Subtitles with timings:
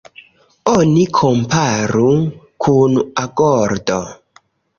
[0.69, 2.07] Oni komparu
[2.65, 4.01] kun agordo.